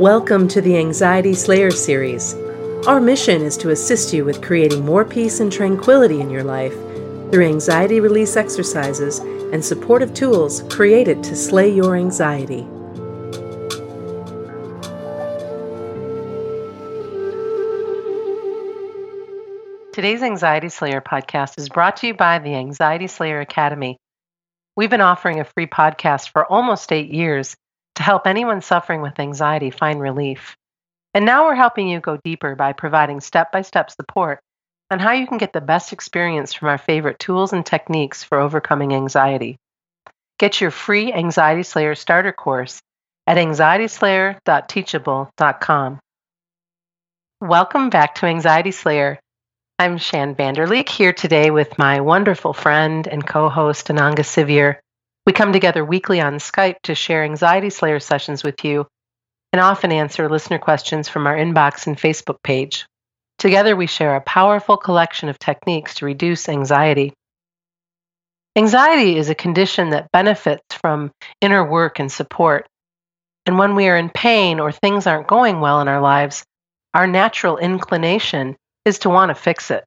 [0.00, 2.34] Welcome to the Anxiety Slayer series.
[2.88, 6.72] Our mission is to assist you with creating more peace and tranquility in your life
[7.30, 12.66] through anxiety release exercises and supportive tools created to slay your anxiety.
[19.92, 23.98] Today's Anxiety Slayer podcast is brought to you by the Anxiety Slayer Academy.
[24.74, 27.54] We've been offering a free podcast for almost eight years
[27.96, 30.56] to help anyone suffering with anxiety find relief.
[31.14, 34.40] And now we're helping you go deeper by providing step by step support
[34.90, 38.40] on how you can get the best experience from our favorite tools and techniques for
[38.40, 39.56] overcoming anxiety.
[40.38, 42.80] Get your free Anxiety Slayer starter course
[43.26, 46.00] at anxietyslayer.teachable.com.
[47.40, 49.18] Welcome back to Anxiety Slayer.
[49.78, 54.76] I'm Shann Vander Leek here today with my wonderful friend and co host Ananga Sivyer.
[55.26, 58.86] We come together weekly on Skype to share Anxiety Slayer sessions with you
[59.54, 62.86] and often answer listener questions from our inbox and Facebook page.
[63.38, 67.14] Together, we share a powerful collection of techniques to reduce anxiety.
[68.54, 72.66] Anxiety is a condition that benefits from inner work and support.
[73.46, 76.44] And when we are in pain or things aren't going well in our lives,
[76.92, 79.84] our natural inclination is to want to fix it.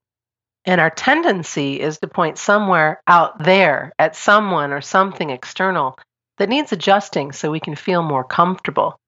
[0.68, 5.98] And our tendency is to point somewhere out there at someone or something external
[6.38, 9.00] that needs adjusting so we can feel more comfortable.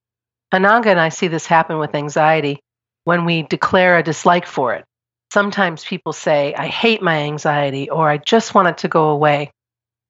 [0.53, 2.61] Ananga and I see this happen with anxiety
[3.03, 4.85] when we declare a dislike for it.
[5.33, 9.51] Sometimes people say, I hate my anxiety, or I just want it to go away.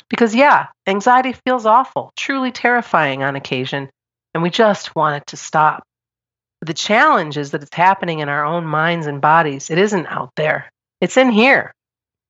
[0.08, 3.90] Because, yeah, anxiety feels awful, truly terrifying on occasion,
[4.34, 5.84] and we just want it to stop.
[6.62, 9.70] But the challenge is that it's happening in our own minds and bodies.
[9.70, 11.74] It isn't out there, it's in here.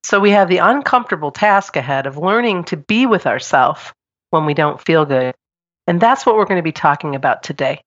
[0.04, 3.92] So we have the uncomfortable task ahead of learning to be with ourselves
[4.30, 5.36] when we don't feel good.
[5.88, 7.82] And that's what we're going to be talking about today.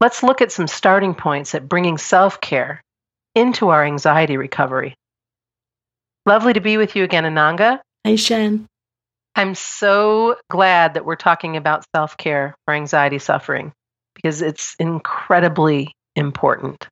[0.00, 2.80] Let's look at some starting points at bringing self care
[3.34, 4.94] into our anxiety recovery.
[6.26, 7.80] Lovely to be with you again, Ananga.
[8.04, 8.66] Hey, Shann.
[9.36, 13.72] I'm so glad that we're talking about self care for anxiety suffering
[14.14, 16.88] because it's incredibly important.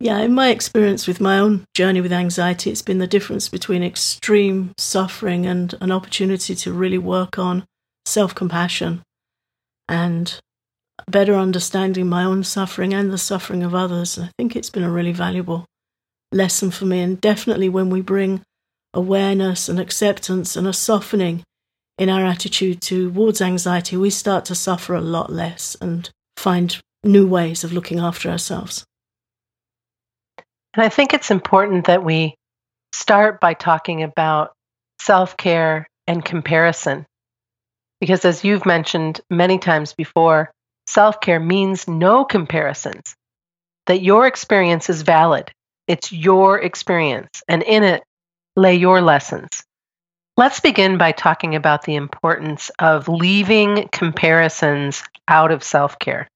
[0.00, 3.82] Yeah, in my experience with my own journey with anxiety, it's been the difference between
[3.82, 7.64] extreme suffering and an opportunity to really work on
[8.06, 9.02] self compassion
[9.88, 10.38] and
[11.10, 14.18] better understanding my own suffering and the suffering of others.
[14.18, 15.64] I think it's been a really valuable
[16.30, 17.00] lesson for me.
[17.00, 18.42] And definitely when we bring
[18.94, 21.42] awareness and acceptance and a softening
[21.98, 27.26] in our attitude towards anxiety, we start to suffer a lot less and find new
[27.26, 28.84] ways of looking after ourselves.
[30.74, 32.34] And I think it's important that we
[32.92, 34.52] start by talking about
[35.00, 37.06] self care and comparison.
[38.00, 40.50] Because as you've mentioned many times before,
[40.86, 43.14] self care means no comparisons,
[43.86, 45.50] that your experience is valid.
[45.86, 48.02] It's your experience, and in it
[48.56, 49.62] lay your lessons.
[50.36, 56.28] Let's begin by talking about the importance of leaving comparisons out of self care.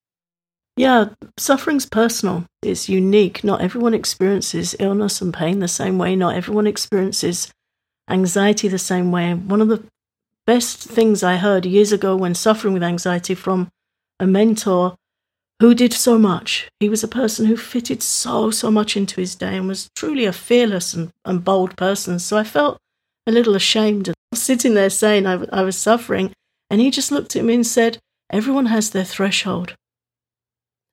[0.83, 2.45] Yeah, suffering's personal.
[2.61, 3.45] It's unique.
[3.45, 6.17] Not everyone experiences illness and pain the same way.
[6.17, 7.53] Not everyone experiences
[8.11, 9.33] anxiety the same way.
[9.33, 9.85] One of the
[10.45, 13.69] best things I heard years ago when suffering with anxiety from
[14.19, 14.97] a mentor
[15.61, 16.69] who did so much.
[16.81, 20.25] He was a person who fitted so, so much into his day and was truly
[20.25, 22.19] a fearless and, and bold person.
[22.19, 22.77] So I felt
[23.25, 26.33] a little ashamed of sitting there saying I, I was suffering.
[26.71, 27.99] And he just looked at me and said,
[28.33, 29.77] Everyone has their threshold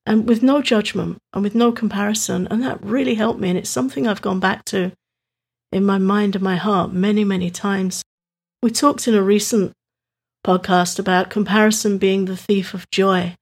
[0.10, 2.48] and with no judgment and with no comparison.
[2.50, 3.50] And that really helped me.
[3.50, 4.92] And it's something I've gone back to
[5.72, 8.02] in my mind and my heart many, many times.
[8.64, 9.72] We talked in a recent
[10.44, 13.36] podcast about comparison being the thief of joy.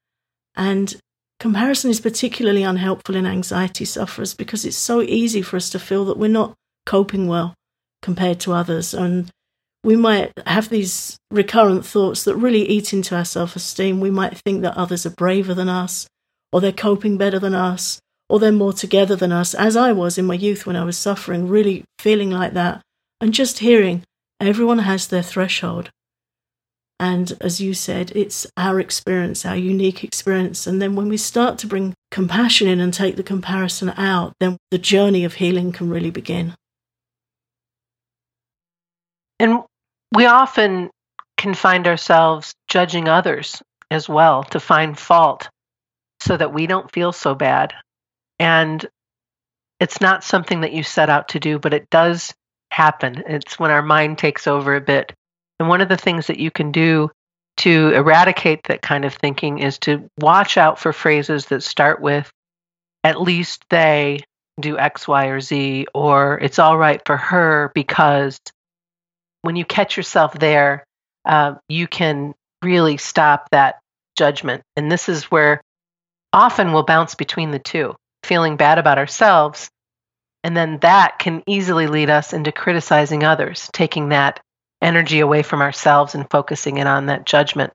[0.57, 0.93] And
[1.39, 6.03] comparison is particularly unhelpful in anxiety sufferers because it's so easy for us to feel
[6.05, 6.53] that we're not
[6.85, 7.53] coping well
[8.01, 8.93] compared to others.
[8.93, 9.29] And
[9.85, 14.01] we might have these recurrent thoughts that really eat into our self esteem.
[14.01, 16.07] We might think that others are braver than us
[16.51, 17.99] or they're coping better than us,
[18.29, 20.97] or they're more together than us, as I was in my youth when I was
[20.97, 22.81] suffering, really feeling like that,
[23.21, 24.03] and just hearing
[24.39, 25.89] everyone has their threshold.
[26.99, 30.65] And as you said, it's our experience, our unique experience.
[30.65, 34.57] And then when we start to bring compassion in and take the comparison out, then
[34.71, 36.55] the journey of healing can really begin.
[39.39, 39.63] And
[40.15, 40.89] we often
[41.37, 43.61] can find ourselves judging others
[43.91, 45.49] as well to find fault
[46.19, 47.73] so that we don't feel so bad.
[48.39, 48.85] And
[49.79, 52.33] it's not something that you set out to do, but it does
[52.71, 53.23] happen.
[53.27, 55.13] It's when our mind takes over a bit.
[55.59, 57.11] And one of the things that you can do
[57.57, 62.29] to eradicate that kind of thinking is to watch out for phrases that start with,
[63.03, 64.21] at least they
[64.59, 68.39] do X, Y, or Z, or it's all right for her because
[69.41, 70.83] when you catch yourself there,
[71.25, 72.33] uh, you can
[72.63, 73.79] really stop that
[74.17, 74.63] judgment.
[74.75, 75.61] And this is where
[76.37, 79.71] often we'll bounce between the two, feeling bad about ourselves.
[80.43, 84.39] And then that can easily lead us into criticizing others, taking that
[84.79, 87.73] energy away from ourselves and focusing it on that judgment.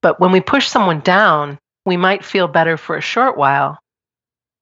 [0.00, 3.78] But when we push someone down, we might feel better for a short while,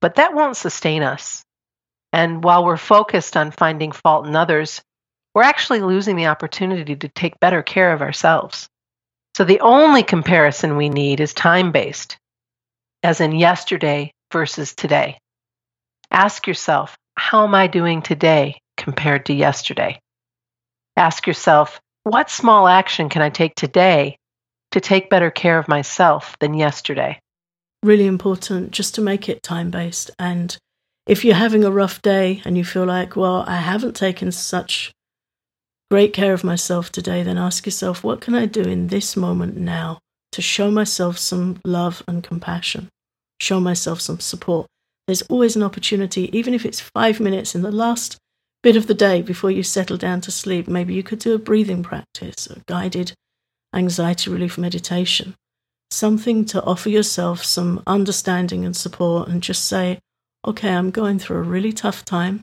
[0.01, 1.45] but that won't sustain us.
[2.11, 4.81] And while we're focused on finding fault in others,
[5.33, 8.67] we're actually losing the opportunity to take better care of ourselves.
[9.37, 12.17] So the only comparison we need is time based,
[13.03, 15.17] as in yesterday versus today.
[16.11, 19.99] Ask yourself, how am I doing today compared to yesterday?
[20.97, 24.17] Ask yourself, what small action can I take today
[24.71, 27.19] to take better care of myself than yesterday?
[27.83, 30.11] Really important just to make it time based.
[30.19, 30.55] And
[31.07, 34.91] if you're having a rough day and you feel like, well, I haven't taken such
[35.89, 39.57] great care of myself today, then ask yourself, what can I do in this moment
[39.57, 39.99] now
[40.31, 42.89] to show myself some love and compassion?
[43.39, 44.67] Show myself some support.
[45.07, 48.17] There's always an opportunity, even if it's five minutes in the last
[48.63, 50.67] bit of the day before you settle down to sleep.
[50.67, 53.13] Maybe you could do a breathing practice, a guided
[53.73, 55.35] anxiety relief meditation,
[55.89, 59.99] something to offer yourself some understanding and support and just say,
[60.45, 62.41] okay, I'm going through a really tough time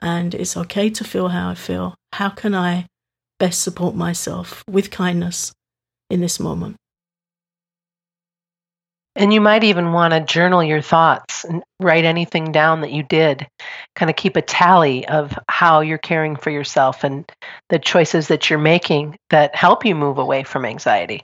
[0.00, 1.94] and it's okay to feel how I feel.
[2.12, 2.86] How can I
[3.38, 5.52] best support myself with kindness
[6.10, 6.76] in this moment?
[9.16, 13.04] And you might even want to journal your thoughts and write anything down that you
[13.04, 13.46] did.
[13.94, 17.24] Kind of keep a tally of how you're caring for yourself and
[17.68, 21.22] the choices that you're making that help you move away from anxiety.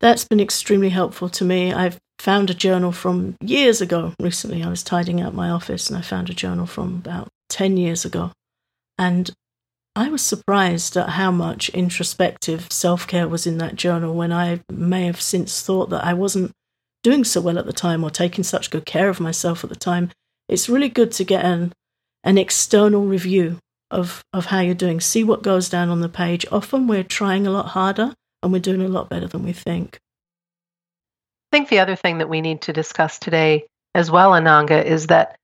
[0.00, 1.72] That's been extremely helpful to me.
[1.72, 4.14] I've found a journal from years ago.
[4.18, 7.76] Recently, I was tidying up my office and I found a journal from about 10
[7.76, 8.32] years ago.
[8.98, 9.30] And
[9.94, 14.60] I was surprised at how much introspective self care was in that journal when I
[14.70, 16.50] may have since thought that I wasn't
[17.02, 19.76] doing so well at the time or taking such good care of myself at the
[19.76, 20.10] time.
[20.48, 21.72] It's really good to get an,
[22.24, 23.58] an external review
[23.90, 25.00] of, of how you're doing.
[25.00, 26.46] See what goes down on the page.
[26.50, 29.98] Often we're trying a lot harder and we're doing a lot better than we think.
[31.52, 35.08] I think the other thing that we need to discuss today as well, Ananga, is
[35.08, 35.36] that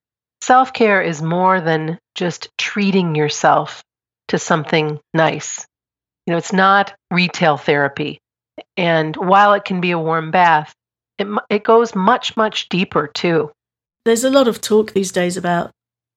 [0.42, 3.82] self care is more than just treating yourself
[4.28, 5.66] to something nice.
[6.26, 8.20] You know, it's not retail therapy.
[8.76, 10.74] And while it can be a warm bath,
[11.18, 13.50] it, it goes much, much deeper too.
[14.04, 15.70] There's a lot of talk these days about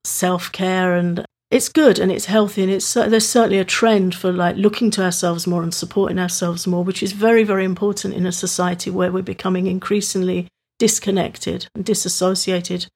[0.04, 4.32] self care and it's good and it's healthy and it's there's certainly a trend for
[4.32, 8.26] like looking to ourselves more and supporting ourselves more which is very very important in
[8.26, 10.48] a society where we're becoming increasingly
[10.80, 12.88] disconnected and disassociated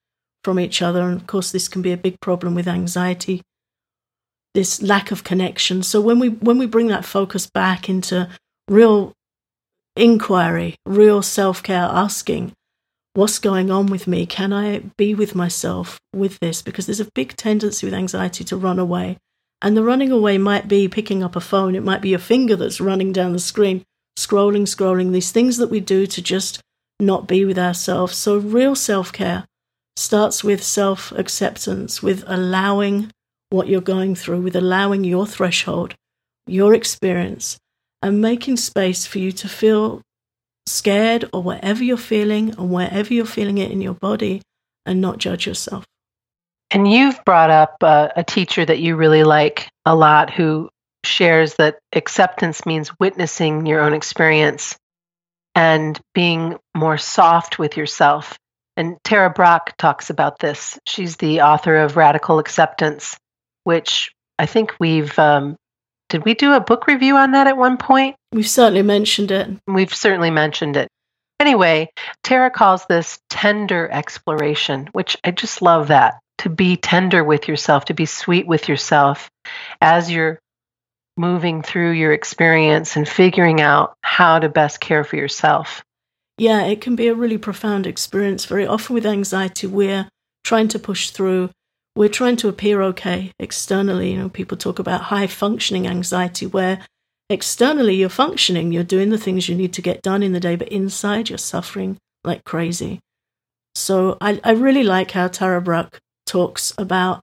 [0.42, 3.42] from each other and of course this can be a big problem with anxiety
[4.54, 8.28] this lack of connection so when we when we bring that focus back into
[8.68, 9.12] real
[9.96, 12.52] inquiry real self-care asking
[13.14, 14.26] what's going on with me?
[14.26, 16.62] Can I be with myself with this?
[16.62, 19.16] Because there's a big tendency with anxiety to run away.
[19.62, 22.56] And the running away might be picking up a phone, it might be a finger
[22.56, 23.84] that's running down the screen,
[24.18, 26.60] scrolling, scrolling, these things that we do to just
[27.00, 28.16] not be with ourselves.
[28.16, 29.46] So, real self care
[29.96, 33.10] starts with self acceptance, with allowing
[33.48, 35.94] what you're going through, with allowing your threshold,
[36.46, 37.56] your experience,
[38.02, 40.02] and making space for you to feel
[40.66, 44.42] scared or whatever you're feeling and wherever you're feeling it in your body
[44.84, 45.84] and not judge yourself.
[46.70, 50.68] And you've brought up a teacher that you really like a lot who
[51.04, 54.76] shares that acceptance means witnessing your own experience
[55.54, 58.36] and being more soft with yourself.
[58.76, 60.78] And Tara Brach talks about this.
[60.86, 63.16] She's the author of Radical Acceptance,
[63.64, 65.56] which I think we've um,
[66.08, 68.16] did we do a book review on that at one point?
[68.32, 69.48] We've certainly mentioned it.
[69.66, 70.88] We've certainly mentioned it.
[71.40, 71.90] Anyway,
[72.22, 77.86] Tara calls this tender exploration, which I just love that to be tender with yourself,
[77.86, 79.30] to be sweet with yourself
[79.80, 80.38] as you're
[81.16, 85.82] moving through your experience and figuring out how to best care for yourself.
[86.38, 88.44] Yeah, it can be a really profound experience.
[88.44, 90.08] Very often with anxiety, we're
[90.44, 91.50] trying to push through
[91.96, 94.12] we're trying to appear okay externally.
[94.12, 96.86] You know, people talk about high functioning anxiety, where
[97.30, 100.56] externally you're functioning, you're doing the things you need to get done in the day,
[100.56, 103.00] but inside you're suffering like crazy.
[103.74, 107.20] So I, I really like how Tara Brach talks about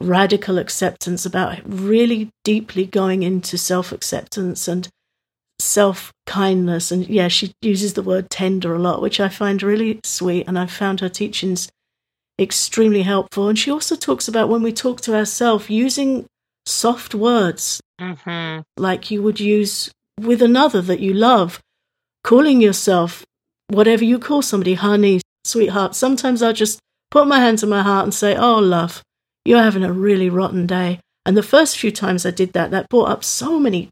[0.00, 4.88] radical acceptance, about really deeply going into self acceptance and
[5.60, 6.90] self kindness.
[6.90, 10.48] And yeah, she uses the word tender a lot, which I find really sweet.
[10.48, 11.68] And I found her teachings
[12.38, 13.48] extremely helpful.
[13.48, 16.26] And she also talks about when we talk to ourselves using
[16.66, 18.60] soft words mm-hmm.
[18.76, 21.60] like you would use with another that you love,
[22.24, 23.24] calling yourself
[23.68, 25.94] whatever you call somebody, honey, sweetheart.
[25.94, 26.78] Sometimes I just
[27.10, 29.02] put my hand to my heart and say, Oh, love,
[29.44, 31.00] you're having a really rotten day.
[31.24, 33.88] And the first few times I did that, that brought up so many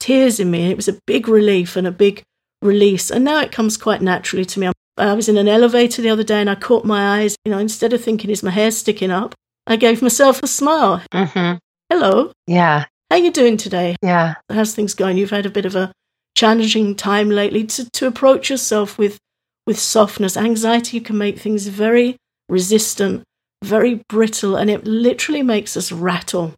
[0.00, 0.62] tears in me.
[0.62, 2.22] And it was a big relief and a big
[2.62, 3.10] release.
[3.10, 4.70] And now it comes quite naturally to me.
[4.96, 7.36] I was in an elevator the other day and I caught my eyes.
[7.44, 9.34] You know, instead of thinking, is my hair sticking up?
[9.66, 11.02] I gave myself a smile.
[11.12, 11.56] Mm-hmm.
[11.90, 12.32] Hello.
[12.46, 12.84] Yeah.
[13.10, 13.96] How you doing today?
[14.02, 14.34] Yeah.
[14.50, 15.16] How's things going?
[15.16, 15.92] You've had a bit of a
[16.34, 19.18] challenging time lately to, to approach yourself with
[19.66, 20.36] with softness.
[20.36, 22.16] Anxiety can make things very
[22.48, 23.22] resistant,
[23.64, 26.54] very brittle, and it literally makes us rattle.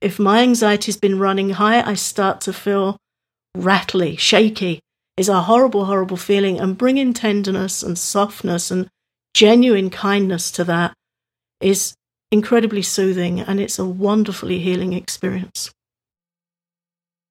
[0.00, 2.96] If my anxiety's been running high, I start to feel
[3.56, 4.80] rattly, shaky.
[5.16, 8.88] Is a horrible, horrible feeling, and bringing tenderness and softness and
[9.34, 10.92] genuine kindness to that
[11.60, 11.94] is
[12.30, 15.70] incredibly soothing and it's a wonderfully healing experience.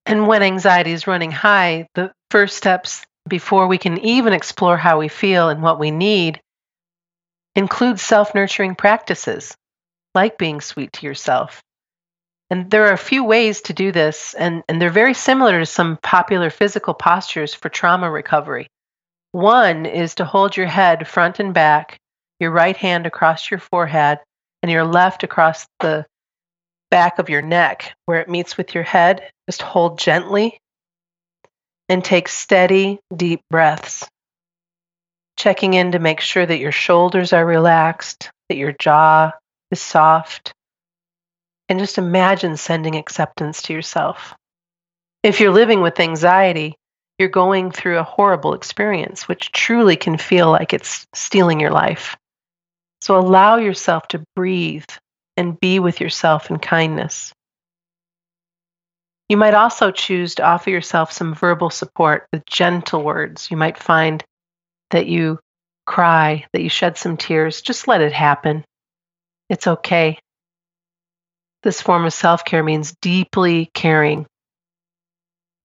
[0.06, 5.00] And when anxiety is running high, the first steps before we can even explore how
[5.00, 6.42] we feel and what we need
[7.56, 9.56] include self nurturing practices
[10.13, 11.62] like being sweet to yourself.
[12.50, 15.66] And there are a few ways to do this, and, and they're very similar to
[15.66, 18.68] some popular physical postures for trauma recovery.
[19.32, 21.98] One is to hold your head front and back,
[22.40, 24.20] your right hand across your forehead,
[24.62, 26.06] and your left across the
[26.92, 29.30] back of your neck where it meets with your head.
[29.50, 30.60] Just hold gently
[31.90, 34.08] and take steady, deep breaths.
[35.38, 39.32] Checking in to make sure that your shoulders are relaxed, that your jaw
[39.72, 40.54] is soft,
[41.70, 44.36] and just imagine sending acceptance to yourself.
[45.24, 46.76] If you're living with anxiety,
[47.18, 52.16] you're going through a horrible experience, which truly can feel like it's stealing your life.
[53.02, 54.90] So allow yourself to breathe
[55.38, 57.34] and be with yourself in kindness.
[59.28, 63.50] You might also choose to offer yourself some verbal support with gentle words.
[63.50, 64.24] You might find
[64.92, 65.40] that you
[65.86, 67.62] cry, that you shed some tears.
[67.62, 68.64] Just let it happen.
[69.50, 70.20] It's okay.
[71.66, 74.28] This form of self care means deeply caring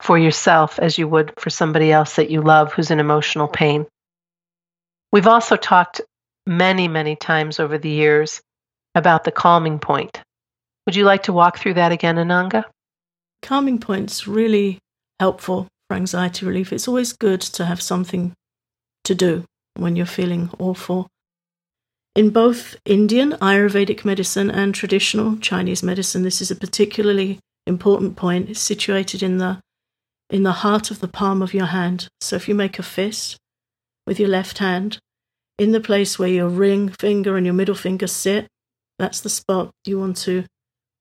[0.00, 3.86] for yourself as you would for somebody else that you love who's in emotional pain.
[5.12, 6.00] We've also talked
[6.46, 8.40] many, many times over the years
[8.94, 10.22] about the calming point.
[10.86, 12.64] Would you like to walk through that again, Ananga?
[13.42, 14.78] Calming point's really
[15.20, 16.72] helpful for anxiety relief.
[16.72, 18.32] It's always good to have something
[19.04, 19.44] to do
[19.76, 21.08] when you're feeling awful.
[22.20, 28.50] In both Indian Ayurvedic medicine and traditional Chinese medicine, this is a particularly important point.
[28.50, 29.62] It's situated in the
[30.28, 32.08] in the heart of the palm of your hand.
[32.20, 33.38] So if you make a fist
[34.06, 34.98] with your left hand,
[35.58, 38.48] in the place where your ring finger and your middle finger sit,
[38.98, 40.44] that's the spot you want to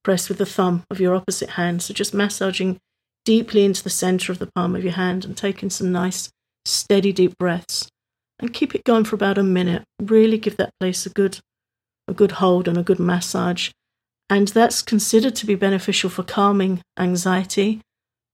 [0.05, 1.81] press with the thumb of your opposite hand.
[1.81, 2.77] So just massaging
[3.25, 6.29] deeply into the center of the palm of your hand and taking some nice,
[6.63, 7.89] steady, deep breaths.
[8.39, 9.84] And keep it going for about a minute.
[10.01, 11.39] Really give that place a good,
[12.08, 13.72] a good hold and a good massage.
[14.29, 17.81] And that's considered to be beneficial for calming anxiety,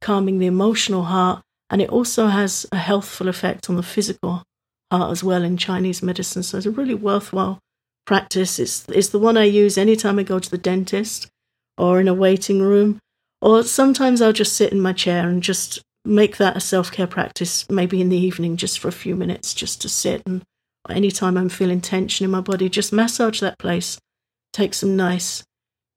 [0.01, 4.43] calming the emotional heart, and it also has a healthful effect on the physical
[4.91, 6.43] heart as well in Chinese medicine.
[6.43, 7.59] So it's a really worthwhile
[8.05, 8.59] practice.
[8.59, 11.27] It's, it's the one I use anytime I go to the dentist
[11.77, 12.99] or in a waiting room.
[13.41, 17.07] Or sometimes I'll just sit in my chair and just make that a self care
[17.07, 20.21] practice, maybe in the evening, just for a few minutes, just to sit.
[20.25, 20.43] And
[20.89, 23.97] anytime I'm feeling tension in my body, just massage that place,
[24.53, 25.43] take some nice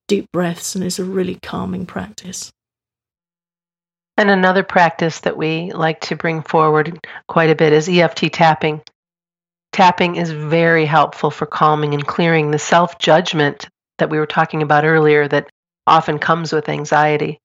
[0.07, 2.51] deep breaths, and it's a really calming practice.
[4.17, 6.99] And another practice that we like to bring forward
[7.29, 8.83] quite a bit is EFT tapping.
[9.73, 14.63] Tapping is very helpful for calming and clearing the self judgment that we were talking
[14.63, 15.49] about earlier that
[15.87, 17.39] often comes with anxiety.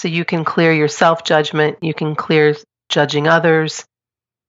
[0.00, 2.54] So you can clear your self judgment, you can clear
[2.88, 3.84] judging others,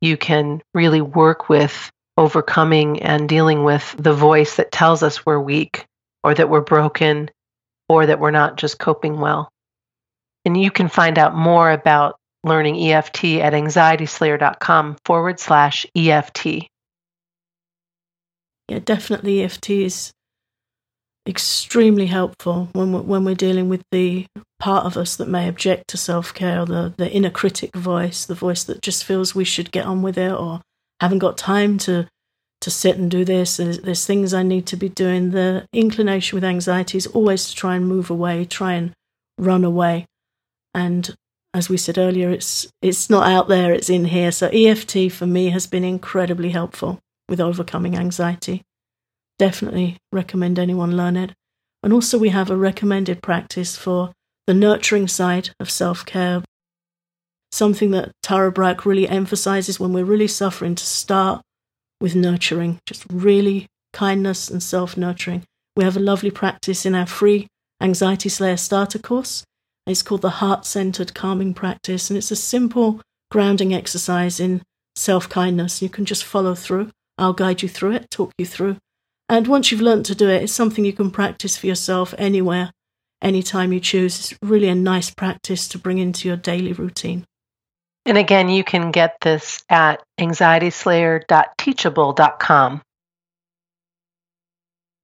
[0.02, 5.40] you can really work with overcoming and dealing with the voice that tells us we're
[5.40, 5.86] weak
[6.24, 7.30] or that we're broken
[7.90, 9.50] or that we're not just coping well.
[10.46, 16.68] And you can find out more about learning EFT at anxietyslayer.com forward slash EFT.
[18.68, 20.14] Yeah, definitely EFT is
[21.28, 24.28] extremely helpful when we're, when we're dealing with the
[24.60, 28.26] part of us that may object to self care, or the, the inner critic voice,
[28.26, 30.62] the voice that just feels we should get on with it or
[31.02, 32.08] haven't got time to
[32.62, 33.58] to sit and do this.
[33.58, 35.32] There's, there's things I need to be doing.
[35.32, 38.94] The inclination with anxiety is always to try and move away, try and
[39.38, 40.08] run away.
[40.74, 41.14] And
[41.54, 44.32] as we said earlier, it's it's not out there, it's in here.
[44.32, 48.62] So EFT for me has been incredibly helpful with overcoming anxiety.
[49.38, 51.32] Definitely recommend anyone learn it.
[51.84, 54.12] And also we have a recommended practice for
[54.48, 56.44] the nurturing side of self-care.
[57.52, 61.42] Something that Tara Brach really emphasizes when we're really suffering to start
[62.02, 65.44] with nurturing, just really kindness and self-nurturing.
[65.76, 67.48] We have a lovely practice in our free
[67.82, 69.44] Anxiety Slayer starter course
[69.88, 74.64] it's called the Heart Centered Calming Practice, and it's a simple grounding exercise in
[74.96, 75.82] self kindness.
[75.82, 76.90] You can just follow through.
[77.18, 78.78] I'll guide you through it, talk you through.
[79.28, 82.72] And once you've learned to do it, it's something you can practice for yourself anywhere,
[83.22, 84.20] anytime you choose.
[84.20, 87.26] It's really a nice practice to bring into your daily routine.
[88.06, 92.82] And again, you can get this at anxietyslayer.teachable.com.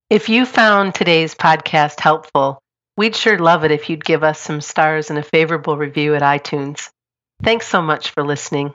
[0.09, 2.61] If you found today's podcast helpful,
[2.97, 6.21] We'd sure love it if you'd give us some stars and a favorable review at
[6.21, 6.89] iTunes.
[7.41, 8.73] Thanks so much for listening.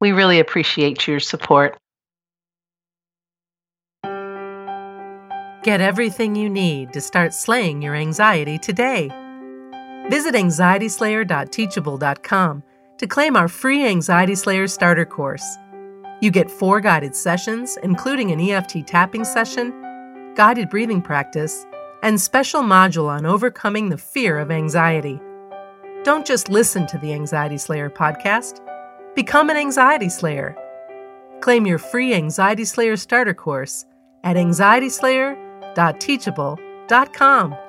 [0.00, 1.76] We really appreciate your support.
[5.68, 9.10] Get everything you need to start slaying your anxiety today.
[10.08, 12.62] Visit anxietyslayer.teachable.com
[12.96, 15.44] to claim our free Anxiety Slayer starter course.
[16.22, 21.66] You get four guided sessions, including an EFT tapping session, guided breathing practice,
[22.02, 25.20] and special module on overcoming the fear of anxiety.
[26.02, 28.62] Don't just listen to the Anxiety Slayer podcast,
[29.14, 30.56] become an Anxiety Slayer.
[31.42, 33.84] Claim your free Anxiety Slayer starter course
[34.24, 34.38] at
[35.78, 37.67] anxietyslayer.teachable.com.